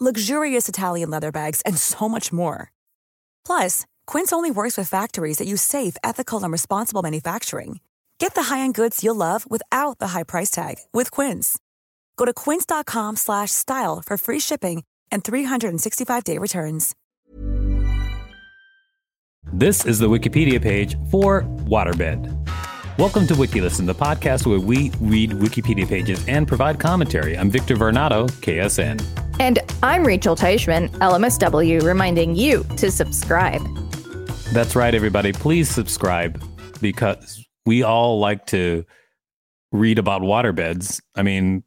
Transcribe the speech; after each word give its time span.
luxurious 0.00 0.68
Italian 0.68 1.10
leather 1.10 1.30
bags, 1.30 1.60
and 1.60 1.78
so 1.78 2.08
much 2.08 2.32
more. 2.32 2.72
Plus, 3.46 3.86
Quince 4.06 4.32
only 4.32 4.50
works 4.50 4.76
with 4.76 4.88
factories 4.88 5.38
that 5.38 5.46
use 5.46 5.62
safe, 5.62 5.96
ethical, 6.02 6.42
and 6.42 6.50
responsible 6.50 7.02
manufacturing. 7.02 7.78
Get 8.18 8.34
the 8.34 8.54
high-end 8.54 8.74
goods 8.74 9.04
you'll 9.04 9.14
love 9.14 9.48
without 9.48 9.98
the 9.98 10.08
high 10.08 10.24
price 10.24 10.50
tag 10.50 10.78
with 10.92 11.12
Quince. 11.12 11.58
Go 12.16 12.24
to 12.24 12.32
quince.com/style 12.32 14.02
for 14.04 14.16
free 14.16 14.40
shipping 14.40 14.82
and 15.12 15.22
365-day 15.22 16.38
returns. 16.38 16.94
This 19.52 19.84
is 19.84 19.98
the 20.00 20.08
Wikipedia 20.08 20.60
page 20.60 20.96
for 21.10 21.42
waterbed. 21.68 22.28
Welcome 22.96 23.26
to 23.26 23.34
WikiListen, 23.34 23.86
the 23.86 23.94
podcast 23.94 24.46
where 24.46 24.60
we 24.60 24.92
read 25.00 25.32
Wikipedia 25.32 25.84
pages 25.88 26.24
and 26.28 26.46
provide 26.46 26.78
commentary. 26.78 27.36
I'm 27.36 27.50
Victor 27.50 27.74
Varnado, 27.74 28.30
KSN. 28.30 29.04
And 29.40 29.58
I'm 29.82 30.06
Rachel 30.06 30.36
Teichman, 30.36 30.90
LMSW, 30.98 31.82
reminding 31.82 32.36
you 32.36 32.62
to 32.76 32.92
subscribe. 32.92 33.62
That's 34.52 34.76
right, 34.76 34.94
everybody. 34.94 35.32
Please 35.32 35.68
subscribe 35.68 36.40
because 36.80 37.44
we 37.66 37.82
all 37.82 38.20
like 38.20 38.46
to 38.46 38.84
read 39.72 39.98
about 39.98 40.22
waterbeds. 40.22 41.00
I 41.16 41.24
mean, 41.24 41.64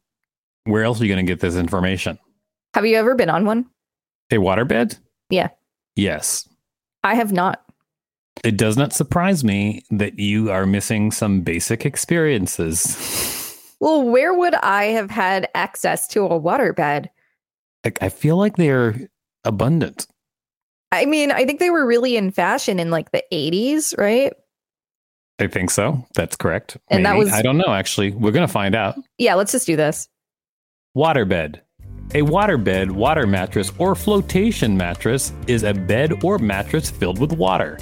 where 0.64 0.82
else 0.82 0.98
are 0.98 1.04
you 1.04 1.14
going 1.14 1.26
to 1.26 1.30
get 1.30 1.40
this 1.40 1.56
information? 1.56 2.18
Have 2.72 2.86
you 2.86 2.96
ever 2.96 3.14
been 3.14 3.28
on 3.28 3.44
one? 3.44 3.66
A 4.30 4.36
waterbed? 4.36 4.98
Yeah. 5.28 5.48
Yes. 5.94 6.48
I 7.04 7.16
have 7.16 7.32
not. 7.32 7.62
It 8.44 8.56
does 8.56 8.76
not 8.76 8.92
surprise 8.92 9.42
me 9.42 9.84
that 9.90 10.18
you 10.18 10.50
are 10.50 10.66
missing 10.66 11.10
some 11.10 11.40
basic 11.40 11.84
experiences. 11.84 13.56
well, 13.80 14.02
where 14.02 14.34
would 14.34 14.54
I 14.54 14.84
have 14.86 15.10
had 15.10 15.48
access 15.54 16.06
to 16.08 16.24
a 16.24 16.40
waterbed? 16.40 17.08
I 18.00 18.08
feel 18.08 18.36
like 18.36 18.56
they're 18.56 19.08
abundant. 19.44 20.06
I 20.90 21.06
mean, 21.06 21.30
I 21.30 21.44
think 21.44 21.60
they 21.60 21.70
were 21.70 21.86
really 21.86 22.16
in 22.16 22.30
fashion 22.30 22.78
in 22.78 22.90
like 22.90 23.12
the 23.12 23.22
80s, 23.32 23.96
right? 23.98 24.32
I 25.38 25.46
think 25.46 25.70
so. 25.70 26.04
That's 26.14 26.36
correct. 26.36 26.76
And 26.88 27.02
Maybe. 27.02 27.12
that 27.12 27.18
was 27.18 27.32
I 27.32 27.42
don't 27.42 27.58
know 27.58 27.72
actually. 27.72 28.10
We're 28.10 28.32
going 28.32 28.46
to 28.46 28.52
find 28.52 28.74
out. 28.74 28.96
Yeah, 29.18 29.34
let's 29.34 29.52
just 29.52 29.66
do 29.66 29.76
this. 29.76 30.08
Waterbed. 30.96 31.60
A 32.14 32.22
waterbed, 32.22 32.90
water 32.90 33.26
mattress, 33.26 33.70
or 33.78 33.94
flotation 33.94 34.76
mattress 34.76 35.32
is 35.46 35.62
a 35.62 35.74
bed 35.74 36.24
or 36.24 36.38
mattress 36.38 36.90
filled 36.90 37.18
with 37.18 37.32
water. 37.32 37.78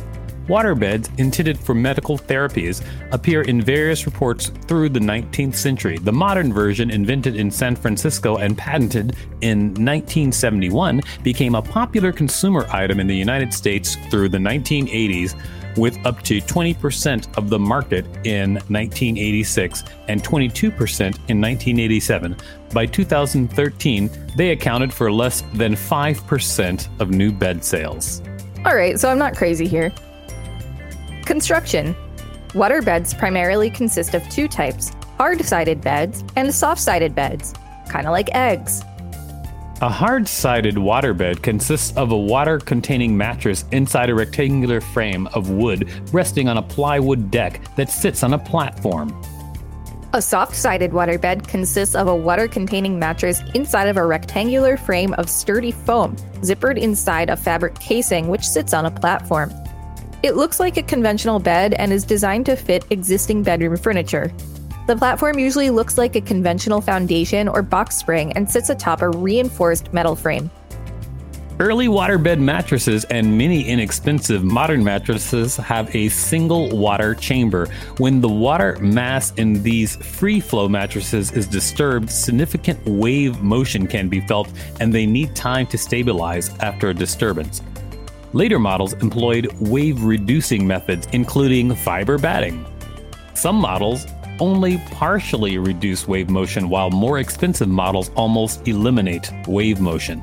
Waterbeds, 0.48 1.08
intended 1.18 1.58
for 1.58 1.74
medical 1.74 2.18
therapies, 2.18 2.84
appear 3.12 3.42
in 3.42 3.60
various 3.60 4.06
reports 4.06 4.50
through 4.66 4.90
the 4.90 5.00
19th 5.00 5.54
century. 5.54 5.98
The 5.98 6.12
modern 6.12 6.52
version, 6.52 6.90
invented 6.90 7.36
in 7.36 7.50
San 7.50 7.76
Francisco 7.76 8.36
and 8.36 8.56
patented 8.56 9.16
in 9.40 9.68
1971, 9.74 11.02
became 11.22 11.54
a 11.54 11.62
popular 11.62 12.12
consumer 12.12 12.66
item 12.70 13.00
in 13.00 13.06
the 13.06 13.16
United 13.16 13.52
States 13.52 13.96
through 14.10 14.28
the 14.28 14.38
1980s 14.38 15.34
with 15.76 15.98
up 16.06 16.22
to 16.22 16.40
20% 16.40 17.36
of 17.36 17.50
the 17.50 17.58
market 17.58 18.04
in 18.24 18.54
1986 18.54 19.84
and 20.08 20.22
22% 20.22 20.72
in 21.00 21.40
1987. 21.40 22.36
By 22.72 22.86
2013, 22.86 24.10
they 24.36 24.50
accounted 24.50 24.92
for 24.92 25.12
less 25.12 25.42
than 25.54 25.74
5% 25.74 27.00
of 27.00 27.10
new 27.10 27.32
bed 27.32 27.64
sales. 27.64 28.22
All 28.64 28.74
right, 28.74 28.98
so 28.98 29.08
I'm 29.08 29.18
not 29.18 29.36
crazy 29.36 29.68
here. 29.68 29.92
Construction 31.26 31.96
Water 32.54 32.80
beds 32.80 33.12
primarily 33.12 33.68
consist 33.68 34.14
of 34.14 34.26
two 34.28 34.46
types 34.46 34.92
hard 35.18 35.44
sided 35.44 35.80
beds 35.80 36.22
and 36.36 36.54
soft 36.54 36.80
sided 36.80 37.14
beds, 37.14 37.52
kind 37.88 38.06
of 38.06 38.12
like 38.12 38.32
eggs. 38.32 38.82
A 39.82 39.88
hard 39.88 40.28
sided 40.28 40.76
waterbed 40.76 41.42
consists 41.42 41.94
of 41.96 42.12
a 42.12 42.16
water 42.16 42.58
containing 42.58 43.16
mattress 43.16 43.64
inside 43.72 44.08
a 44.08 44.14
rectangular 44.14 44.80
frame 44.80 45.26
of 45.28 45.50
wood 45.50 45.90
resting 46.12 46.48
on 46.48 46.58
a 46.58 46.62
plywood 46.62 47.30
deck 47.30 47.60
that 47.74 47.90
sits 47.90 48.22
on 48.22 48.32
a 48.32 48.38
platform. 48.38 49.08
A 50.12 50.22
soft 50.22 50.54
sided 50.54 50.92
waterbed 50.92 51.48
consists 51.48 51.96
of 51.96 52.06
a 52.06 52.14
water 52.14 52.46
containing 52.46 52.98
mattress 52.98 53.42
inside 53.54 53.88
of 53.88 53.96
a 53.96 54.06
rectangular 54.06 54.76
frame 54.76 55.12
of 55.14 55.28
sturdy 55.28 55.72
foam, 55.72 56.14
zippered 56.42 56.78
inside 56.78 57.30
a 57.30 57.36
fabric 57.36 57.74
casing 57.80 58.28
which 58.28 58.46
sits 58.46 58.72
on 58.72 58.86
a 58.86 58.90
platform. 58.90 59.52
It 60.26 60.34
looks 60.34 60.58
like 60.58 60.76
a 60.76 60.82
conventional 60.82 61.38
bed 61.38 61.74
and 61.74 61.92
is 61.92 62.02
designed 62.02 62.46
to 62.46 62.56
fit 62.56 62.84
existing 62.90 63.44
bedroom 63.44 63.76
furniture. 63.76 64.32
The 64.88 64.96
platform 64.96 65.38
usually 65.38 65.70
looks 65.70 65.96
like 65.96 66.16
a 66.16 66.20
conventional 66.20 66.80
foundation 66.80 67.46
or 67.46 67.62
box 67.62 67.94
spring 67.94 68.32
and 68.32 68.50
sits 68.50 68.68
atop 68.68 69.02
a 69.02 69.10
reinforced 69.10 69.92
metal 69.92 70.16
frame. 70.16 70.50
Early 71.60 71.86
waterbed 71.86 72.40
mattresses 72.40 73.04
and 73.04 73.38
many 73.38 73.68
inexpensive 73.68 74.42
modern 74.42 74.82
mattresses 74.82 75.56
have 75.58 75.94
a 75.94 76.08
single 76.08 76.76
water 76.76 77.14
chamber. 77.14 77.68
When 77.98 78.20
the 78.20 78.28
water 78.28 78.76
mass 78.80 79.32
in 79.34 79.62
these 79.62 79.94
free 79.94 80.40
flow 80.40 80.68
mattresses 80.68 81.30
is 81.30 81.46
disturbed, 81.46 82.10
significant 82.10 82.84
wave 82.84 83.40
motion 83.44 83.86
can 83.86 84.08
be 84.08 84.20
felt 84.22 84.52
and 84.80 84.92
they 84.92 85.06
need 85.06 85.36
time 85.36 85.68
to 85.68 85.78
stabilize 85.78 86.50
after 86.58 86.88
a 86.88 86.94
disturbance. 86.94 87.62
Later 88.36 88.58
models 88.58 88.92
employed 88.92 89.50
wave 89.60 90.02
reducing 90.04 90.66
methods, 90.66 91.08
including 91.12 91.74
fiber 91.74 92.18
batting. 92.18 92.66
Some 93.32 93.56
models 93.56 94.04
only 94.40 94.76
partially 94.90 95.56
reduce 95.56 96.06
wave 96.06 96.28
motion, 96.28 96.68
while 96.68 96.90
more 96.90 97.18
expensive 97.18 97.68
models 97.68 98.10
almost 98.14 98.68
eliminate 98.68 99.32
wave 99.48 99.80
motion. 99.80 100.22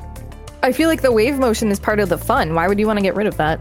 I 0.61 0.71
feel 0.73 0.89
like 0.89 1.01
the 1.01 1.11
wave 1.11 1.39
motion 1.39 1.69
is 1.71 1.79
part 1.79 1.99
of 1.99 2.09
the 2.09 2.19
fun. 2.19 2.53
Why 2.53 2.67
would 2.67 2.77
you 2.77 2.85
want 2.85 2.99
to 2.99 3.03
get 3.03 3.15
rid 3.15 3.25
of 3.25 3.35
that? 3.37 3.59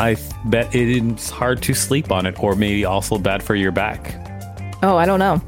I 0.00 0.16
bet 0.46 0.74
it's 0.74 1.30
hard 1.30 1.62
to 1.62 1.74
sleep 1.74 2.10
on 2.10 2.26
it, 2.26 2.42
or 2.42 2.56
maybe 2.56 2.84
also 2.84 3.18
bad 3.18 3.40
for 3.40 3.54
your 3.54 3.70
back. 3.70 4.16
Oh, 4.82 4.96
I 4.96 5.06
don't 5.06 5.20
know. 5.20 5.40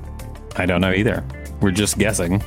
I 0.54 0.64
don't 0.64 0.80
know 0.80 0.92
either. 0.92 1.24
We're 1.60 1.72
just 1.72 1.98
guessing. 1.98 2.40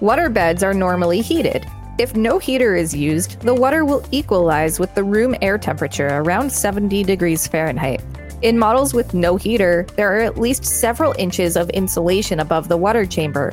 Water 0.00 0.30
beds 0.30 0.62
are 0.62 0.72
normally 0.72 1.20
heated. 1.20 1.66
If 2.00 2.16
no 2.16 2.38
heater 2.38 2.74
is 2.74 2.94
used, 2.94 3.42
the 3.42 3.52
water 3.52 3.84
will 3.84 4.02
equalize 4.10 4.80
with 4.80 4.94
the 4.94 5.04
room 5.04 5.36
air 5.42 5.58
temperature 5.58 6.08
around 6.08 6.50
70 6.50 7.04
degrees 7.04 7.46
Fahrenheit. 7.46 8.02
In 8.40 8.58
models 8.58 8.94
with 8.94 9.12
no 9.12 9.36
heater, 9.36 9.84
there 9.96 10.10
are 10.10 10.20
at 10.20 10.38
least 10.38 10.64
several 10.64 11.14
inches 11.18 11.58
of 11.58 11.68
insulation 11.68 12.40
above 12.40 12.68
the 12.68 12.76
water 12.78 13.04
chamber. 13.04 13.52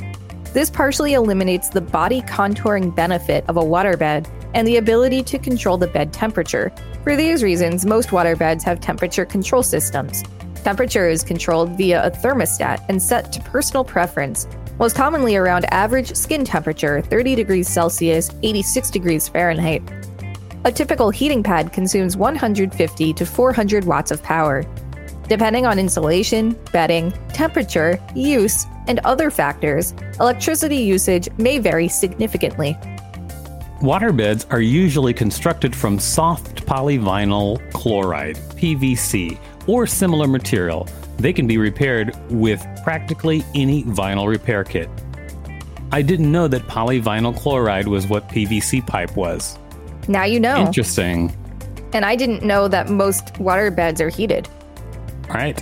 This 0.54 0.70
partially 0.70 1.12
eliminates 1.12 1.68
the 1.68 1.82
body 1.82 2.22
contouring 2.22 2.96
benefit 2.96 3.44
of 3.50 3.58
a 3.58 3.62
waterbed 3.62 4.30
and 4.54 4.66
the 4.66 4.78
ability 4.78 5.24
to 5.24 5.38
control 5.38 5.78
the 5.78 5.88
bed 5.88 6.14
temperature. 6.14 6.72
For 7.04 7.18
these 7.18 7.44
reasons, 7.44 7.86
most 7.86 8.12
waterbeds 8.12 8.64
have 8.64 8.80
temperature 8.80 9.26
control 9.26 9.62
systems. 9.62 10.24
Temperature 10.64 11.10
is 11.10 11.22
controlled 11.22 11.72
via 11.78 12.02
a 12.06 12.12
thermostat 12.12 12.82
and 12.88 13.04
set 13.04 13.34
to 13.34 13.42
personal 13.42 13.84
preference, 13.84 14.48
most 14.80 14.96
commonly 14.96 15.36
around 15.36 15.66
average 15.74 16.16
skin 16.16 16.46
temperature 16.46 17.02
30 17.02 17.36
degrees 17.36 17.68
Celsius, 17.68 18.32
86 18.44 18.92
degrees 18.92 19.28
Fahrenheit. 19.28 19.82
A 20.66 20.72
typical 20.72 21.10
heating 21.10 21.44
pad 21.44 21.72
consumes 21.72 22.18
150 22.18 23.14
to 23.14 23.26
400 23.26 23.86
watts 23.86 24.12
of 24.12 24.22
power. 24.22 24.64
Depending 25.28 25.66
on 25.66 25.80
insulation, 25.80 26.58
bedding, 26.72 27.12
temperature, 27.34 28.00
use, 28.16 28.66
and 28.88 29.00
other 29.00 29.30
factors, 29.30 29.94
electricity 30.20 30.78
usage 30.78 31.28
may 31.38 31.60
vary 31.60 31.88
significantly. 31.88 32.78
Waterbeds 33.82 34.46
are 34.50 34.62
usually 34.62 35.14
constructed 35.14 35.76
from 35.76 36.00
soft 36.00 36.66
polyvinyl 36.66 37.60
chloride, 37.74 38.38
PVC, 38.56 39.38
or 39.68 39.86
similar 39.86 40.28
material. 40.28 40.88
They 41.18 41.34
can 41.34 41.48
be 41.48 41.58
repaired 41.58 42.16
with 42.32 42.66
practically 42.84 43.44
any 43.56 43.84
vinyl 43.84 44.28
repair 44.28 44.64
kit. 44.64 44.90
I 45.92 46.02
didn't 46.02 46.32
know 46.32 46.48
that 46.48 46.64
polyvinyl 46.64 47.38
chloride 47.38 47.88
was 47.88 48.08
what 48.08 48.28
PVC 48.30 48.86
pipe 48.86 49.16
was. 49.16 49.58
Now 50.08 50.26
you 50.26 50.40
know. 50.40 50.58
Interesting. 50.58 51.36
And 51.94 52.06
I 52.06 52.16
didn't 52.16 52.44
know 52.44 52.68
that 52.68 52.90
most 52.90 53.34
waterbeds 53.36 54.00
are 54.02 54.10
heated. 54.10 54.48
All 55.30 55.36
right. 55.36 55.62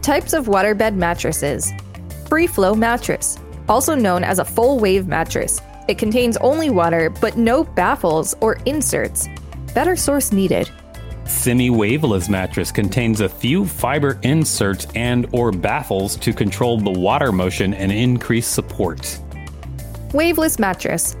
Types 0.00 0.32
of 0.32 0.46
waterbed 0.46 0.94
mattresses. 0.94 1.72
Free 2.28 2.46
flow 2.46 2.74
mattress, 2.74 3.38
also 3.68 3.94
known 3.94 4.24
as 4.24 4.38
a 4.38 4.44
full 4.44 4.78
wave 4.78 5.06
mattress. 5.06 5.60
It 5.88 5.98
contains 5.98 6.36
only 6.38 6.70
water 6.70 7.10
but 7.10 7.36
no 7.36 7.64
baffles 7.64 8.34
or 8.40 8.58
inserts. 8.64 9.28
Better 9.74 9.96
source 9.96 10.32
needed. 10.32 10.70
Semi-waveless 11.32 12.28
mattress 12.28 12.70
contains 12.70 13.20
a 13.20 13.28
few 13.28 13.66
fiber 13.66 14.16
inserts 14.22 14.86
and 14.94 15.26
or 15.32 15.50
baffles 15.50 16.14
to 16.16 16.32
control 16.32 16.78
the 16.78 16.90
water 16.90 17.32
motion 17.32 17.74
and 17.74 17.90
increase 17.90 18.46
support. 18.46 19.18
Waveless 20.12 20.60
mattress 20.60 21.16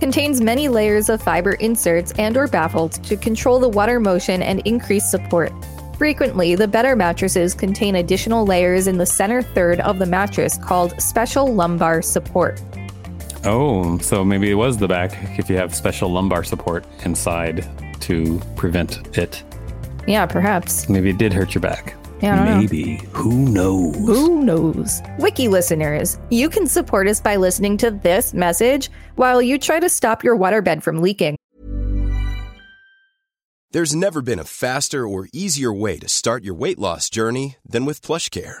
contains 0.00 0.40
many 0.40 0.68
layers 0.68 1.10
of 1.10 1.20
fiber 1.20 1.52
inserts 1.54 2.12
and 2.12 2.36
or 2.36 2.46
baffles 2.46 2.96
to 2.98 3.16
control 3.16 3.58
the 3.58 3.68
water 3.68 4.00
motion 4.00 4.42
and 4.42 4.60
increase 4.60 5.10
support. 5.10 5.52
Frequently, 5.98 6.54
the 6.54 6.68
better 6.68 6.96
mattresses 6.96 7.52
contain 7.52 7.96
additional 7.96 8.46
layers 8.46 8.86
in 8.86 8.96
the 8.96 9.04
center 9.04 9.42
third 9.42 9.80
of 9.80 9.98
the 9.98 10.06
mattress 10.06 10.56
called 10.56 10.98
special 11.02 11.52
lumbar 11.52 12.00
support. 12.00 12.62
Oh, 13.44 13.98
so 13.98 14.24
maybe 14.24 14.50
it 14.50 14.54
was 14.54 14.78
the 14.78 14.88
back 14.88 15.12
if 15.38 15.50
you 15.50 15.56
have 15.56 15.74
special 15.74 16.10
lumbar 16.10 16.44
support 16.44 16.86
inside 17.04 17.68
to 18.02 18.40
prevent 18.56 19.16
it. 19.16 19.42
Yeah, 20.06 20.26
perhaps. 20.26 20.88
Maybe 20.88 21.10
it 21.10 21.18
did 21.18 21.32
hurt 21.32 21.54
your 21.54 21.62
back. 21.62 21.94
Yeah, 22.22 22.58
maybe. 22.58 22.96
Who 23.12 23.48
knows? 23.48 23.94
Who 23.94 24.42
knows? 24.42 25.00
Wiki 25.18 25.48
listeners, 25.48 26.18
you 26.30 26.48
can 26.48 26.66
support 26.66 27.06
us 27.06 27.20
by 27.20 27.36
listening 27.36 27.76
to 27.78 27.90
this 27.90 28.34
message 28.34 28.90
while 29.16 29.40
you 29.40 29.58
try 29.58 29.78
to 29.78 29.88
stop 29.88 30.24
your 30.24 30.36
waterbed 30.36 30.82
from 30.82 31.00
leaking. 31.00 31.36
There's 33.70 33.94
never 33.94 34.22
been 34.22 34.38
a 34.38 34.44
faster 34.44 35.06
or 35.06 35.28
easier 35.32 35.72
way 35.72 35.98
to 35.98 36.08
start 36.08 36.42
your 36.42 36.54
weight 36.54 36.78
loss 36.78 37.10
journey 37.10 37.56
than 37.68 37.84
with 37.84 38.00
PlushCare. 38.00 38.60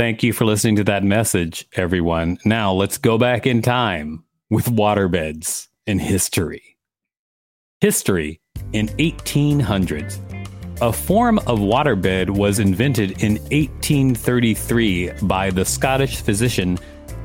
Thank 0.00 0.22
you 0.22 0.32
for 0.32 0.46
listening 0.46 0.76
to 0.76 0.84
that 0.84 1.04
message, 1.04 1.68
everyone. 1.74 2.38
Now 2.46 2.72
let's 2.72 2.96
go 2.96 3.18
back 3.18 3.46
in 3.46 3.60
time 3.60 4.24
with 4.48 4.64
waterbeds 4.64 5.68
in 5.86 5.98
history. 5.98 6.78
History 7.82 8.40
in 8.72 8.88
1800s. 8.88 10.18
A 10.80 10.90
form 10.90 11.36
of 11.40 11.58
waterbed 11.58 12.30
was 12.30 12.60
invented 12.60 13.22
in 13.22 13.34
1833 13.50 15.10
by 15.24 15.50
the 15.50 15.66
Scottish 15.66 16.22
physician 16.22 16.78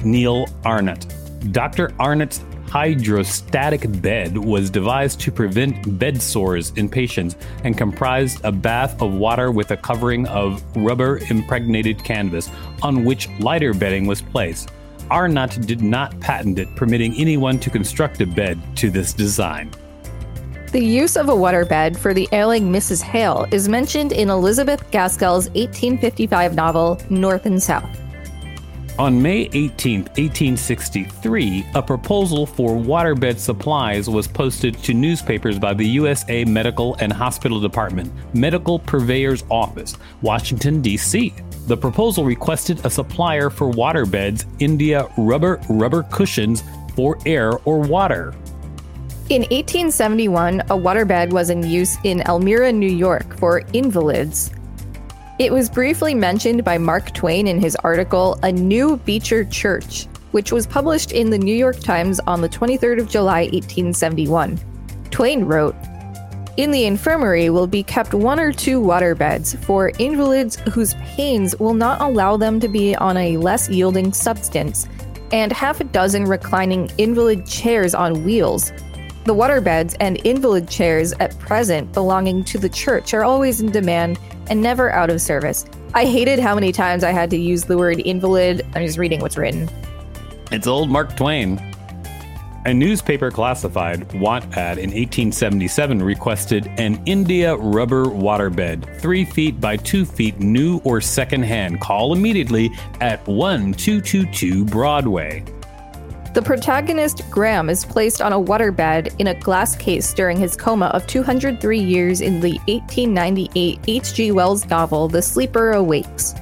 Neil 0.04 0.46
Arnott. 0.66 1.06
Dr. 1.54 1.94
Arnott's 1.98 2.42
hydrostatic 2.76 3.90
bed 4.02 4.38
was 4.38 4.70
devised 4.70 5.18
to 5.22 5.32
prevent 5.32 5.98
bed 5.98 6.22
sores 6.22 6.74
in 6.76 6.90
patients 6.90 7.38
and 7.64 7.78
comprised 7.78 8.44
a 8.44 8.52
bath 8.52 9.02
of 9.02 9.14
water 9.14 9.50
with 9.50 9.72
a 9.72 9.78
covering 9.78 10.28
of 10.28 10.62
rubber 10.76 11.20
impregnated 11.30 12.04
canvas 12.04 12.50
on 12.82 13.06
which 13.06 13.30
lighter 13.40 13.74
bedding 13.74 14.06
was 14.06 14.22
placed. 14.22 14.72
Arnott 15.10 15.66
did 15.66 15.82
not 15.82 16.20
patent 16.20 16.60
it, 16.60 16.68
permitting 16.76 17.14
anyone 17.16 17.58
to 17.60 17.70
construct 17.70 18.20
a 18.20 18.28
bed 18.28 18.60
to 18.76 18.90
this 18.90 19.14
design. 19.14 19.72
The 20.74 20.84
use 20.84 21.16
of 21.16 21.30
a 21.30 21.32
waterbed 21.32 21.96
for 21.96 22.14
the 22.14 22.28
ailing 22.34 22.74
Mrs. 22.74 23.02
Hale 23.02 23.48
is 23.54 23.70
mentioned 23.70 24.12
in 24.12 24.30
Elizabeth 24.30 24.84
Gaskell's 24.92 25.48
1855 25.52 26.56
novel 26.56 27.00
North 27.10 27.46
and 27.46 27.64
South. 27.64 28.05
On 28.98 29.22
May 29.22 29.50
18, 29.52 30.04
1863, 30.04 31.66
a 31.76 31.84
proposal 31.84 32.46
for 32.46 32.78
waterbed 32.78 33.38
supplies 33.38 34.10
was 34.10 34.26
posted 34.26 34.82
to 34.84 34.94
newspapers 34.94 35.60
by 35.60 35.74
the 35.74 35.86
USA 35.86 36.46
Medical 36.46 36.96
and 37.02 37.12
Hospital 37.12 37.60
Department, 37.60 38.10
Medical 38.34 38.80
Purveyor's 38.80 39.44
Office, 39.50 39.98
Washington, 40.22 40.82
D.C. 40.82 41.34
The 41.68 41.76
proposal 41.76 42.24
requested 42.24 42.86
a 42.86 42.90
supplier 42.90 43.50
for 43.50 43.70
waterbeds, 43.70 44.46
India 44.60 45.10
rubber 45.18 45.60
rubber 45.68 46.04
cushions 46.04 46.64
for 46.96 47.18
air 47.26 47.58
or 47.66 47.80
water. 47.80 48.34
In 49.28 49.42
1871, 49.42 50.62
a 50.62 50.66
waterbed 50.68 51.32
was 51.32 51.50
in 51.50 51.64
use 51.64 51.98
in 52.06 52.22
Elmira, 52.22 52.72
New 52.72 52.88
York 52.88 53.38
for 53.40 53.64
invalids. 53.74 54.52
It 55.38 55.52
was 55.52 55.70
briefly 55.70 56.16
mentioned 56.16 56.64
by 56.64 56.78
Mark 56.78 57.14
Twain 57.14 57.46
in 57.46 57.60
his 57.60 57.76
article, 57.84 58.40
A 58.42 58.54
New 58.54 58.96
Beecher 58.96 59.44
Church, 59.44 60.06
which 60.32 60.54
was 60.54 60.66
published 60.66 61.12
in 61.12 61.30
the 61.30 61.38
New 61.38 61.54
York 61.54 61.78
Times 61.78 62.22
on 62.22 62.40
the 62.40 62.48
23rd 62.48 63.02
of 63.02 63.10
July, 63.10 63.42
1871. 63.42 64.58
Twain 65.12 65.44
wrote, 65.44 65.76
In 66.56 66.72
the 66.72 66.86
infirmary 66.86 67.50
will 67.50 67.68
be 67.68 67.84
kept 67.84 68.14
one 68.14 68.40
or 68.40 68.54
two 68.54 68.80
waterbeds 68.80 69.62
for 69.66 69.92
invalids 70.00 70.56
whose 70.72 70.94
pains 70.94 71.54
will 71.60 71.74
not 71.74 72.00
allow 72.00 72.38
them 72.38 72.62
to 72.62 72.70
be 72.70 72.96
on 72.96 73.18
a 73.18 73.36
less 73.36 73.68
yielding 73.70 74.14
substance, 74.14 74.88
and 75.34 75.52
half 75.52 75.82
a 75.82 75.84
dozen 75.84 76.24
reclining 76.24 76.90
invalid 76.98 77.46
chairs 77.46 77.94
on 77.94 78.24
wheels. 78.24 78.72
The 79.26 79.34
waterbeds 79.34 79.96
and 80.00 80.24
invalid 80.24 80.70
chairs 80.70 81.12
at 81.14 81.36
present 81.40 81.92
belonging 81.94 82.44
to 82.44 82.60
the 82.60 82.70
church 82.70 83.12
are 83.16 83.24
always 83.24 83.60
in 83.60 83.72
demand 83.72 84.20
and 84.52 84.62
never 84.62 84.92
out 84.92 85.10
of 85.10 85.20
service. 85.20 85.66
I 85.96 86.06
hated 86.06 86.38
how 86.38 86.54
many 86.54 86.72
times 86.72 87.04
I 87.04 87.10
had 87.10 87.32
to 87.32 87.38
use 87.38 87.64
the 87.64 87.76
word 87.76 88.00
invalid. 88.00 88.64
I'm 88.76 88.86
just 88.86 89.00
reading 89.00 89.22
what's 89.22 89.36
written. 89.36 89.68
It's 90.52 90.68
old 90.68 90.92
Mark 90.92 91.18
Twain. 91.18 91.60
A 92.66 92.74
newspaper 92.74 93.32
classified 93.32 94.14
want 94.14 94.46
Wattpad 94.46 94.78
in 94.78 94.92
1877 94.92 96.04
requested 96.04 96.68
an 96.78 97.02
India 97.08 97.56
rubber 97.56 98.06
waterbed, 98.06 99.00
3 99.02 99.26
feet 99.26 99.60
by 99.60 99.76
2 99.76 100.06
feet, 100.06 100.40
new 100.40 100.82
or 100.84 101.02
secondhand. 101.02 101.82
Call 101.82 102.14
immediately 102.14 102.70
at 103.02 103.28
1222 103.28 104.66
Broadway. 104.66 105.44
The 106.36 106.42
protagonist, 106.42 107.22
Graham, 107.32 107.70
is 107.70 107.86
placed 107.86 108.22
on 108.22 108.34
a 108.34 108.38
waterbed 108.38 109.18
in 109.20 109.28
a 109.28 109.40
glass 109.40 109.74
case 109.74 110.14
during 110.14 110.36
his 110.36 110.58
coma 110.58 110.88
of 110.88 111.08
203 111.08 111.80
years 111.80 112.20
in 112.20 112.42
the 112.42 112.60
1898 112.68 113.80
H.G. 113.88 114.34
Wells 114.34 114.66
novel 114.66 115.08
The 115.08 115.22
Sleeper 115.22 115.72
Awakes. 115.72 116.34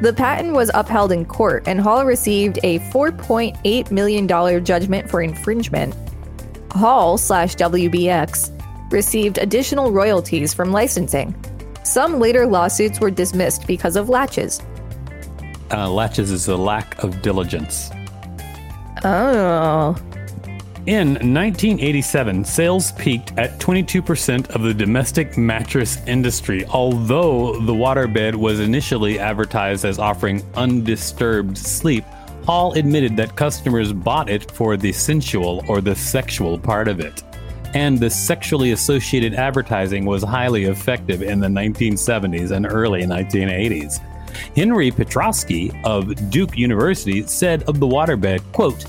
The 0.00 0.12
patent 0.12 0.54
was 0.54 0.72
upheld 0.74 1.12
in 1.12 1.24
court, 1.24 1.68
and 1.68 1.80
Hall 1.80 2.04
received 2.04 2.58
a 2.64 2.80
$4.8 2.90 3.90
million 3.92 4.64
judgment 4.64 5.08
for 5.08 5.22
infringement. 5.22 5.94
Hall 6.72 7.16
slash 7.16 7.54
WBX 7.54 8.50
received 8.90 9.38
additional 9.38 9.92
royalties 9.92 10.52
from 10.52 10.72
licensing. 10.72 11.36
Some 11.84 12.18
later 12.18 12.48
lawsuits 12.48 12.98
were 12.98 13.12
dismissed 13.12 13.68
because 13.68 13.94
of 13.94 14.08
laches. 14.08 14.60
Uh, 15.72 15.88
laches 15.88 16.32
is 16.32 16.48
a 16.48 16.56
lack 16.56 17.00
of 17.04 17.22
diligence. 17.22 17.90
Oh. 19.04 19.96
In 20.86 21.14
1987, 21.14 22.44
sales 22.44 22.92
peaked 22.92 23.32
at 23.38 23.58
22% 23.58 24.50
of 24.50 24.62
the 24.62 24.74
domestic 24.74 25.38
mattress 25.38 25.96
industry, 26.06 26.66
although 26.66 27.58
the 27.60 27.72
waterbed 27.72 28.34
was 28.34 28.60
initially 28.60 29.18
advertised 29.18 29.86
as 29.86 29.98
offering 29.98 30.42
undisturbed 30.56 31.56
sleep. 31.56 32.04
Hall 32.44 32.74
admitted 32.74 33.16
that 33.16 33.34
customers 33.34 33.94
bought 33.94 34.28
it 34.28 34.50
for 34.50 34.76
the 34.76 34.92
sensual 34.92 35.64
or 35.68 35.80
the 35.80 35.94
sexual 35.94 36.58
part 36.58 36.88
of 36.88 37.00
it 37.00 37.22
and 37.74 37.98
the 37.98 38.08
sexually 38.08 38.70
associated 38.70 39.34
advertising 39.34 40.04
was 40.04 40.22
highly 40.22 40.64
effective 40.64 41.22
in 41.22 41.40
the 41.40 41.48
1970s 41.48 42.52
and 42.52 42.66
early 42.66 43.02
1980s. 43.02 43.98
Henry 44.54 44.90
Petroski 44.90 45.74
of 45.84 46.30
Duke 46.30 46.56
University 46.56 47.26
said 47.26 47.64
of 47.64 47.80
the 47.80 47.86
waterbed, 47.86 48.40
quote, 48.52 48.86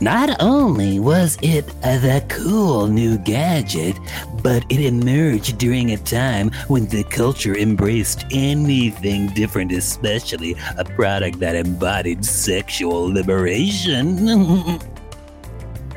not 0.00 0.40
only 0.40 1.00
was 1.00 1.38
it 1.42 1.66
the 1.80 2.24
cool 2.28 2.86
new 2.86 3.16
gadget, 3.18 3.96
but 4.42 4.64
it 4.68 4.80
emerged 4.80 5.58
during 5.58 5.92
a 5.92 5.96
time 5.96 6.50
when 6.68 6.86
the 6.86 7.04
culture 7.04 7.56
embraced 7.56 8.24
anything 8.30 9.28
different, 9.28 9.72
especially 9.72 10.54
a 10.76 10.84
product 10.84 11.40
that 11.40 11.54
embodied 11.54 12.24
sexual 12.24 13.12
liberation. 13.12 14.78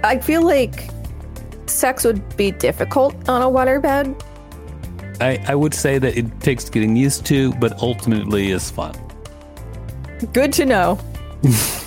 I 0.03 0.17
feel 0.19 0.43
like 0.43 0.89
sex 1.69 2.03
would 2.03 2.37
be 2.37 2.51
difficult 2.51 3.27
on 3.29 3.41
a 3.41 3.45
waterbed? 3.45 4.21
I, 5.21 5.43
I 5.47 5.55
would 5.55 5.73
say 5.73 5.99
that 5.99 6.17
it 6.17 6.39
takes 6.39 6.69
getting 6.69 6.95
used 6.95 7.25
to, 7.27 7.53
but 7.55 7.81
ultimately 7.81 8.51
is 8.51 8.69
fun. 8.71 8.95
Good 10.33 10.53
to 10.53 10.65
know. 10.65 10.99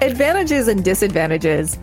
Advantages 0.00 0.68
and 0.68 0.84
disadvantages. 0.84 1.76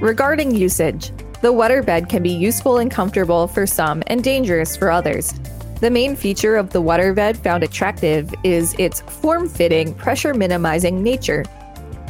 Regarding 0.00 0.52
usage, 0.52 1.12
the 1.40 1.52
waterbed 1.52 2.08
can 2.08 2.20
be 2.20 2.32
useful 2.32 2.78
and 2.78 2.90
comfortable 2.90 3.46
for 3.46 3.64
some 3.64 4.02
and 4.08 4.24
dangerous 4.24 4.76
for 4.76 4.90
others. 4.90 5.32
The 5.80 5.90
main 5.90 6.16
feature 6.16 6.56
of 6.56 6.70
the 6.70 6.82
waterbed 6.82 7.36
found 7.36 7.62
attractive 7.62 8.34
is 8.42 8.74
its 8.80 9.02
form 9.02 9.48
fitting, 9.48 9.94
pressure 9.94 10.34
minimizing 10.34 11.00
nature. 11.00 11.44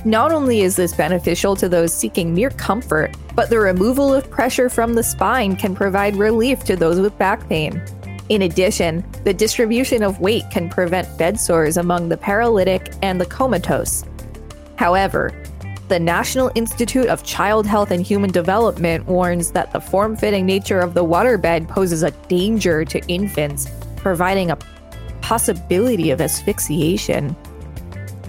Not 0.06 0.32
only 0.32 0.62
is 0.62 0.76
this 0.76 0.94
beneficial 0.94 1.54
to 1.56 1.68
those 1.68 1.92
seeking 1.92 2.34
mere 2.34 2.50
comfort, 2.50 3.14
but 3.34 3.50
the 3.50 3.58
removal 3.58 4.14
of 4.14 4.30
pressure 4.30 4.70
from 4.70 4.94
the 4.94 5.02
spine 5.02 5.56
can 5.56 5.74
provide 5.74 6.16
relief 6.16 6.64
to 6.64 6.74
those 6.74 6.98
with 6.98 7.18
back 7.18 7.46
pain. 7.50 7.82
In 8.30 8.42
addition, 8.42 9.04
the 9.24 9.34
distribution 9.34 10.02
of 10.02 10.20
weight 10.20 10.44
can 10.50 10.70
prevent 10.70 11.18
bed 11.18 11.38
sores 11.38 11.76
among 11.76 12.08
the 12.08 12.16
paralytic 12.16 12.94
and 13.02 13.20
the 13.20 13.26
comatose. 13.26 14.04
However, 14.76 15.34
the 15.90 15.98
National 15.98 16.52
Institute 16.54 17.06
of 17.06 17.24
Child 17.24 17.66
Health 17.66 17.90
and 17.90 18.06
Human 18.06 18.30
Development 18.30 19.04
warns 19.06 19.50
that 19.50 19.72
the 19.72 19.80
form 19.80 20.16
fitting 20.16 20.46
nature 20.46 20.78
of 20.78 20.94
the 20.94 21.04
waterbed 21.04 21.66
poses 21.66 22.04
a 22.04 22.12
danger 22.28 22.84
to 22.84 23.04
infants, 23.08 23.68
providing 23.96 24.52
a 24.52 24.58
possibility 25.20 26.12
of 26.12 26.20
asphyxiation. 26.20 27.34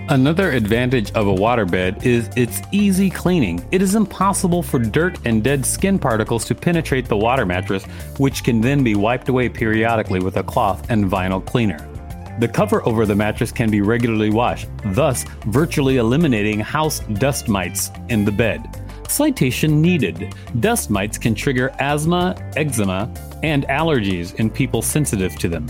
Another 0.09 0.51
advantage 0.51 1.11
of 1.11 1.27
a 1.27 1.33
waterbed 1.33 2.03
is 2.03 2.31
its 2.35 2.61
easy 2.71 3.11
cleaning. 3.11 3.63
It 3.71 3.83
is 3.83 3.93
impossible 3.93 4.63
for 4.63 4.79
dirt 4.79 5.19
and 5.25 5.43
dead 5.43 5.63
skin 5.63 5.99
particles 5.99 6.45
to 6.45 6.55
penetrate 6.55 7.05
the 7.05 7.15
water 7.15 7.45
mattress, 7.45 7.85
which 8.17 8.43
can 8.43 8.59
then 8.59 8.83
be 8.83 8.95
wiped 8.95 9.29
away 9.29 9.49
periodically 9.49 10.19
with 10.19 10.37
a 10.37 10.43
cloth 10.43 10.89
and 10.89 11.05
vinyl 11.05 11.45
cleaner. 11.45 11.90
The 12.39 12.47
cover 12.47 12.85
over 12.87 13.05
the 13.05 13.15
mattress 13.15 13.51
can 13.51 13.69
be 13.69 13.81
regularly 13.81 14.29
washed, 14.29 14.69
thus 14.85 15.23
virtually 15.47 15.97
eliminating 15.97 16.59
house 16.59 16.99
dust 16.99 17.47
mites 17.47 17.91
in 18.09 18.25
the 18.25 18.31
bed. 18.31 18.61
Citation 19.07 19.81
needed. 19.81 20.33
Dust 20.59 20.89
mites 20.89 21.17
can 21.17 21.35
trigger 21.35 21.71
asthma, 21.79 22.35
eczema, 22.55 23.13
and 23.43 23.67
allergies 23.67 24.35
in 24.35 24.49
people 24.49 24.81
sensitive 24.81 25.35
to 25.37 25.49
them. 25.49 25.67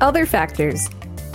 Other 0.00 0.26
factors 0.26 0.88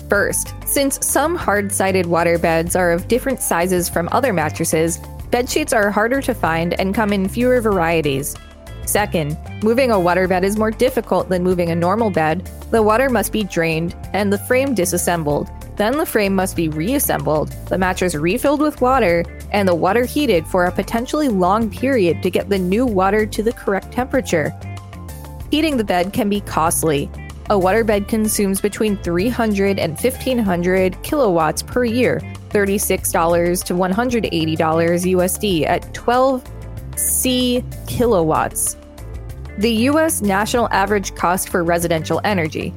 First, 0.09 0.53
since 0.67 1.03
some 1.03 1.35
hard 1.35 1.71
sided 1.71 2.05
waterbeds 2.05 2.77
are 2.77 2.91
of 2.91 3.07
different 3.07 3.41
sizes 3.41 3.89
from 3.89 4.09
other 4.11 4.31
mattresses, 4.31 4.99
bed 5.31 5.49
sheets 5.49 5.73
are 5.73 5.89
harder 5.89 6.21
to 6.21 6.35
find 6.35 6.79
and 6.79 6.93
come 6.93 7.11
in 7.11 7.27
fewer 7.27 7.61
varieties. 7.61 8.35
Second, 8.85 9.37
moving 9.63 9.91
a 9.91 9.95
waterbed 9.95 10.43
is 10.43 10.57
more 10.57 10.71
difficult 10.71 11.29
than 11.29 11.43
moving 11.43 11.69
a 11.69 11.75
normal 11.75 12.09
bed. 12.09 12.49
The 12.71 12.83
water 12.83 13.09
must 13.09 13.31
be 13.31 13.43
drained 13.43 13.95
and 14.13 14.31
the 14.31 14.37
frame 14.37 14.73
disassembled. 14.73 15.49
Then 15.75 15.97
the 15.97 16.05
frame 16.05 16.35
must 16.35 16.55
be 16.55 16.69
reassembled, 16.69 17.51
the 17.67 17.77
mattress 17.77 18.13
refilled 18.13 18.61
with 18.61 18.81
water, 18.81 19.25
and 19.51 19.67
the 19.67 19.73
water 19.73 20.05
heated 20.05 20.45
for 20.45 20.65
a 20.65 20.71
potentially 20.71 21.29
long 21.29 21.69
period 21.69 22.21
to 22.21 22.29
get 22.29 22.49
the 22.49 22.59
new 22.59 22.85
water 22.85 23.25
to 23.25 23.41
the 23.41 23.53
correct 23.53 23.91
temperature. 23.91 24.53
Heating 25.49 25.77
the 25.77 25.83
bed 25.83 26.13
can 26.13 26.29
be 26.29 26.41
costly, 26.41 27.09
a 27.49 27.55
waterbed 27.55 28.07
consumes 28.07 28.61
between 28.61 28.97
300 28.97 29.77
and 29.77 29.93
1500 29.93 31.01
kilowatts 31.03 31.61
per 31.61 31.83
year, 31.83 32.21
$36 32.49 33.63
to 33.65 33.73
$180 33.73 34.57
USD 34.57 35.67
at 35.67 35.93
12 35.93 36.52
C 36.95 37.63
kilowatts. 37.87 38.77
The 39.57 39.71
US 39.89 40.21
national 40.21 40.67
average 40.71 41.13
cost 41.15 41.49
for 41.49 41.63
residential 41.63 42.19
energy, 42.23 42.73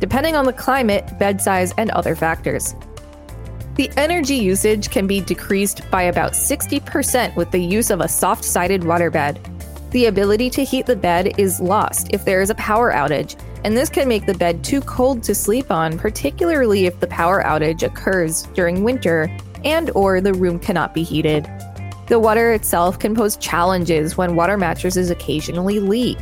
depending 0.00 0.36
on 0.36 0.44
the 0.44 0.52
climate, 0.52 1.18
bed 1.18 1.40
size, 1.40 1.72
and 1.78 1.90
other 1.90 2.16
factors. 2.16 2.74
The 3.76 3.90
energy 3.96 4.36
usage 4.36 4.90
can 4.90 5.06
be 5.06 5.20
decreased 5.20 5.88
by 5.90 6.04
about 6.04 6.32
60% 6.32 7.36
with 7.36 7.50
the 7.50 7.62
use 7.62 7.90
of 7.90 8.00
a 8.00 8.08
soft 8.08 8.42
sided 8.42 8.80
waterbed. 8.80 9.38
The 9.90 10.06
ability 10.06 10.50
to 10.50 10.64
heat 10.64 10.86
the 10.86 10.96
bed 10.96 11.38
is 11.38 11.60
lost 11.60 12.08
if 12.10 12.24
there 12.24 12.40
is 12.40 12.50
a 12.50 12.54
power 12.56 12.92
outage, 12.92 13.38
and 13.64 13.76
this 13.76 13.88
can 13.88 14.08
make 14.08 14.26
the 14.26 14.34
bed 14.34 14.64
too 14.64 14.80
cold 14.80 15.22
to 15.24 15.34
sleep 15.34 15.70
on, 15.70 15.98
particularly 15.98 16.86
if 16.86 16.98
the 17.00 17.06
power 17.06 17.42
outage 17.42 17.82
occurs 17.82 18.44
during 18.54 18.82
winter 18.82 19.30
and 19.64 19.90
or 19.90 20.20
the 20.20 20.34
room 20.34 20.58
cannot 20.58 20.94
be 20.94 21.02
heated. 21.02 21.46
The 22.08 22.20
water 22.20 22.52
itself 22.52 23.00
can 23.00 23.16
pose 23.16 23.36
challenges 23.36 24.16
when 24.16 24.36
water 24.36 24.56
mattresses 24.56 25.10
occasionally 25.10 25.80
leak. 25.80 26.18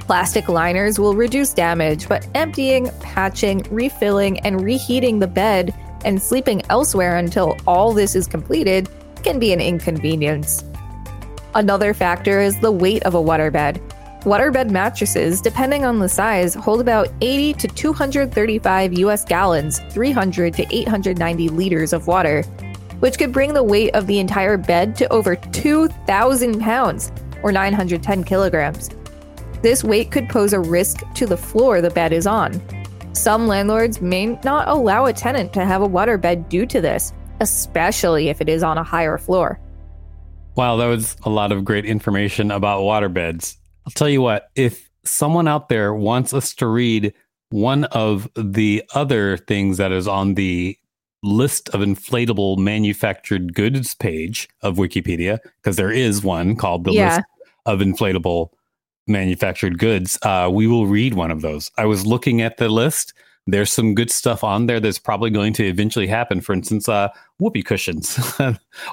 Plastic 0.00 0.48
liners 0.48 1.00
will 1.00 1.14
reduce 1.14 1.52
damage, 1.52 2.08
but 2.08 2.26
emptying, 2.36 2.90
patching, 3.00 3.66
refilling, 3.70 4.38
and 4.40 4.60
reheating 4.60 5.18
the 5.18 5.26
bed 5.26 5.74
and 6.04 6.22
sleeping 6.22 6.62
elsewhere 6.70 7.16
until 7.16 7.56
all 7.66 7.92
this 7.92 8.14
is 8.14 8.28
completed 8.28 8.88
can 9.24 9.40
be 9.40 9.52
an 9.52 9.60
inconvenience. 9.60 10.62
Another 11.56 11.92
factor 11.92 12.40
is 12.40 12.60
the 12.60 12.70
weight 12.70 13.02
of 13.02 13.14
a 13.14 13.18
waterbed. 13.18 13.80
Waterbed 14.20 14.70
mattresses, 14.70 15.40
depending 15.40 15.84
on 15.84 15.98
the 15.98 16.08
size, 16.08 16.54
hold 16.54 16.80
about 16.80 17.08
80 17.20 17.54
to 17.54 17.68
235 17.68 18.92
US 18.98 19.24
gallons, 19.24 19.80
300 19.90 20.54
to 20.54 20.66
890 20.70 21.48
liters 21.48 21.92
of 21.92 22.06
water, 22.06 22.44
which 23.00 23.18
could 23.18 23.32
bring 23.32 23.52
the 23.52 23.62
weight 23.62 23.94
of 23.94 24.06
the 24.06 24.18
entire 24.18 24.56
bed 24.56 24.94
to 24.96 25.12
over 25.12 25.36
2,000 25.36 26.60
pounds, 26.60 27.12
or 27.42 27.52
910 27.52 28.24
kilograms. 28.24 28.90
This 29.62 29.84
weight 29.84 30.10
could 30.10 30.28
pose 30.28 30.52
a 30.52 30.60
risk 30.60 31.00
to 31.14 31.26
the 31.26 31.36
floor 31.36 31.80
the 31.80 31.90
bed 31.90 32.12
is 32.12 32.26
on. 32.26 32.62
Some 33.12 33.48
landlords 33.48 34.00
may 34.00 34.26
not 34.44 34.68
allow 34.68 35.06
a 35.06 35.12
tenant 35.12 35.52
to 35.54 35.64
have 35.64 35.82
a 35.82 35.88
waterbed 35.88 36.48
due 36.48 36.64
to 36.66 36.80
this, 36.80 37.12
especially 37.40 38.28
if 38.28 38.40
it 38.40 38.48
is 38.48 38.62
on 38.62 38.78
a 38.78 38.84
higher 38.84 39.18
floor. 39.18 39.58
Wow, 40.56 40.76
that 40.76 40.86
was 40.86 41.16
a 41.24 41.30
lot 41.30 41.52
of 41.52 41.64
great 41.64 41.84
information 41.84 42.50
about 42.50 42.82
waterbeds. 42.82 43.56
I'll 43.86 43.92
tell 43.92 44.08
you 44.08 44.22
what, 44.22 44.50
if 44.54 44.88
someone 45.04 45.48
out 45.48 45.68
there 45.68 45.94
wants 45.94 46.34
us 46.34 46.54
to 46.56 46.66
read 46.66 47.14
one 47.50 47.84
of 47.84 48.28
the 48.36 48.84
other 48.94 49.36
things 49.36 49.78
that 49.78 49.90
is 49.92 50.06
on 50.06 50.34
the 50.34 50.76
list 51.22 51.68
of 51.70 51.80
inflatable 51.80 52.56
manufactured 52.58 53.54
goods 53.54 53.94
page 53.94 54.48
of 54.62 54.76
Wikipedia, 54.76 55.38
because 55.62 55.76
there 55.76 55.90
is 55.92 56.22
one 56.22 56.56
called 56.56 56.84
the 56.84 56.92
Yeah. 56.92 57.16
list 57.16 57.26
of 57.66 57.80
inflatable 57.80 58.48
manufactured 59.06 59.78
goods, 59.78 60.18
uh, 60.22 60.48
we 60.52 60.66
will 60.66 60.86
read 60.86 61.14
one 61.14 61.30
of 61.30 61.40
those. 61.42 61.70
I 61.76 61.84
was 61.86 62.06
looking 62.06 62.40
at 62.40 62.56
the 62.58 62.68
list. 62.68 63.12
There's 63.46 63.72
some 63.72 63.94
good 63.94 64.10
stuff 64.10 64.44
on 64.44 64.66
there 64.66 64.78
that's 64.78 64.98
probably 64.98 65.30
going 65.30 65.52
to 65.54 65.66
eventually 65.66 66.06
happen. 66.06 66.40
For 66.40 66.52
instance, 66.52 66.88
uh, 66.88 67.08
whoopee 67.38 67.62
cushions. 67.64 68.14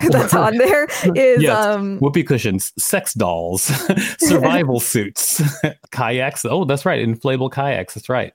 That's 0.10 0.34
Or- 0.34 0.40
on 0.40 0.58
there 0.58 0.88
is 1.16 1.44
Yes. 1.44 1.66
um 1.66 2.00
whoopee 2.00 2.24
cushions, 2.24 2.74
sex 2.82 3.14
dolls, 3.14 3.64
survival 4.20 4.80
suits, 4.80 5.42
kayaks. 5.92 6.46
Oh, 6.46 6.66
that's 6.66 6.86
right, 6.86 7.06
inflatable 7.06 7.52
kayaks. 7.52 7.94
That's 7.94 8.10
right. 8.10 8.34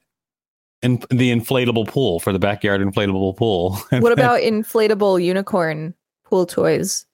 And 0.82 1.02
the 1.10 1.30
inflatable 1.30 1.86
pool 1.86 2.18
for 2.18 2.32
the 2.32 2.38
backyard 2.38 2.80
inflatable 2.80 3.36
pool. 3.36 3.76
what 4.00 4.12
about 4.12 4.40
inflatable 4.40 5.22
unicorn 5.22 5.94
pool 6.24 6.46
toys? 6.46 7.06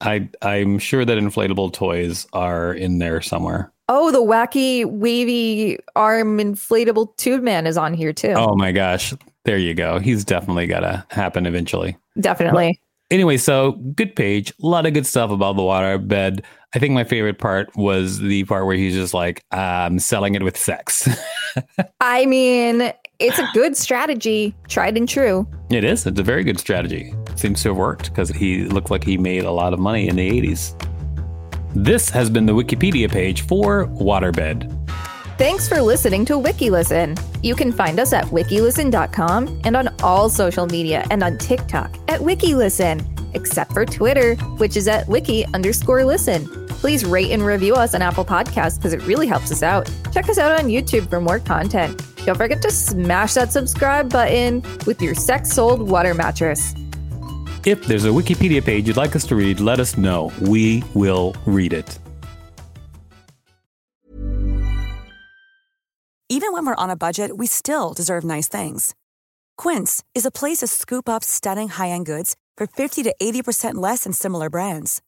I 0.00 0.28
I'm 0.42 0.78
sure 0.78 1.04
that 1.04 1.16
inflatable 1.16 1.72
toys 1.72 2.26
are 2.32 2.74
in 2.74 2.98
there 2.98 3.22
somewhere. 3.22 3.72
Oh, 3.88 4.10
the 4.10 4.20
wacky 4.20 4.84
wavy 4.84 5.78
arm 5.94 6.38
inflatable 6.38 7.16
tube 7.16 7.42
man 7.42 7.66
is 7.66 7.78
on 7.78 7.94
here 7.94 8.12
too. 8.12 8.34
Oh 8.36 8.54
my 8.54 8.72
gosh. 8.72 9.14
There 9.44 9.58
you 9.58 9.74
go. 9.74 9.98
He's 9.98 10.24
definitely 10.24 10.66
gotta 10.66 11.06
happen 11.10 11.46
eventually. 11.46 11.96
Definitely. 12.20 12.80
Anyway, 13.10 13.36
so 13.36 13.72
good 13.94 14.16
page, 14.16 14.52
a 14.62 14.66
lot 14.66 14.84
of 14.84 14.92
good 14.92 15.06
stuff 15.06 15.30
about 15.30 15.54
the 15.56 15.62
water 15.62 15.96
bed. 15.96 16.42
I 16.74 16.80
think 16.80 16.92
my 16.92 17.04
favorite 17.04 17.38
part 17.38 17.74
was 17.76 18.18
the 18.18 18.42
part 18.44 18.66
where 18.66 18.76
he's 18.76 18.94
just 18.94 19.14
like, 19.14 19.44
I'm 19.52 20.00
selling 20.00 20.34
it 20.34 20.42
with 20.42 20.56
sex. 20.56 21.08
I 22.00 22.26
mean, 22.26 22.92
it's 23.18 23.38
a 23.38 23.48
good 23.54 23.76
strategy, 23.76 24.54
tried 24.68 24.96
and 24.96 25.08
true. 25.08 25.46
It 25.70 25.84
is. 25.84 26.06
It's 26.06 26.20
a 26.20 26.22
very 26.22 26.44
good 26.44 26.58
strategy. 26.58 27.14
Seems 27.34 27.62
to 27.62 27.70
have 27.70 27.76
worked 27.76 28.10
because 28.10 28.30
he 28.30 28.64
looked 28.64 28.90
like 28.90 29.04
he 29.04 29.16
made 29.16 29.44
a 29.44 29.50
lot 29.50 29.72
of 29.72 29.78
money 29.78 30.08
in 30.08 30.16
the 30.16 30.28
80s. 30.28 30.74
This 31.74 32.08
has 32.10 32.30
been 32.30 32.46
the 32.46 32.52
Wikipedia 32.54 33.10
page 33.10 33.42
for 33.42 33.86
Waterbed. 33.86 34.72
Thanks 35.38 35.68
for 35.68 35.82
listening 35.82 36.24
to 36.26 36.34
WikiListen. 36.34 37.20
You 37.42 37.54
can 37.54 37.70
find 37.70 38.00
us 38.00 38.14
at 38.14 38.24
wikilisten.com 38.26 39.60
and 39.64 39.76
on 39.76 39.94
all 40.02 40.30
social 40.30 40.66
media 40.66 41.06
and 41.10 41.22
on 41.22 41.36
TikTok 41.36 41.94
at 42.08 42.20
WikiListen, 42.20 43.34
except 43.34 43.72
for 43.72 43.84
Twitter, 43.84 44.34
which 44.56 44.76
is 44.76 44.88
at 44.88 45.06
wiki 45.08 45.44
underscore 45.52 46.04
listen. 46.04 46.46
Please 46.68 47.04
rate 47.04 47.30
and 47.32 47.44
review 47.44 47.74
us 47.74 47.94
on 47.94 48.00
Apple 48.00 48.24
Podcasts 48.24 48.76
because 48.76 48.94
it 48.94 49.02
really 49.06 49.26
helps 49.26 49.52
us 49.52 49.62
out. 49.62 49.90
Check 50.12 50.28
us 50.30 50.38
out 50.38 50.58
on 50.58 50.68
YouTube 50.68 51.08
for 51.10 51.20
more 51.20 51.38
content. 51.38 52.02
Don't 52.26 52.36
forget 52.36 52.60
to 52.62 52.72
smash 52.72 53.34
that 53.34 53.52
subscribe 53.52 54.12
button 54.12 54.62
with 54.84 55.00
your 55.00 55.14
sex 55.14 55.52
sold 55.52 55.88
water 55.88 56.12
mattress. 56.12 56.74
If 57.64 57.84
there's 57.84 58.04
a 58.04 58.08
Wikipedia 58.08 58.64
page 58.64 58.88
you'd 58.88 58.96
like 58.96 59.14
us 59.14 59.24
to 59.26 59.36
read, 59.36 59.60
let 59.60 59.78
us 59.78 59.96
know. 59.96 60.32
We 60.40 60.82
will 60.92 61.36
read 61.46 61.72
it. 61.72 62.00
Even 66.28 66.52
when 66.52 66.66
we're 66.66 66.74
on 66.74 66.90
a 66.90 66.96
budget, 66.96 67.36
we 67.36 67.46
still 67.46 67.92
deserve 67.92 68.24
nice 68.24 68.48
things. 68.48 68.96
Quince 69.56 70.02
is 70.12 70.26
a 70.26 70.32
place 70.32 70.58
to 70.58 70.66
scoop 70.66 71.08
up 71.08 71.22
stunning 71.22 71.68
high 71.68 71.90
end 71.90 72.06
goods 72.06 72.36
for 72.56 72.66
50 72.66 73.04
to 73.04 73.14
80% 73.22 73.76
less 73.76 74.02
than 74.02 74.12
similar 74.12 74.50
brands. 74.50 75.00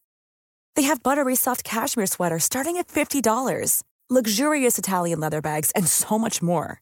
They 0.77 0.83
have 0.83 1.03
buttery 1.03 1.35
soft 1.35 1.65
cashmere 1.65 2.07
sweaters 2.07 2.45
starting 2.45 2.77
at 2.77 2.87
$50, 2.87 3.83
luxurious 4.09 4.79
Italian 4.79 5.19
leather 5.19 5.41
bags, 5.41 5.71
and 5.75 5.85
so 5.85 6.17
much 6.17 6.41
more. 6.41 6.81